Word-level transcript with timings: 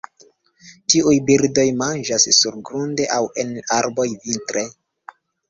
Tiuj 0.93 1.13
birdoj 1.27 1.65
manĝas 1.81 2.25
surgrunde 2.39 3.07
aŭ 3.19 3.21
en 3.45 3.53
arboj 3.79 4.09
vintre. 4.27 4.67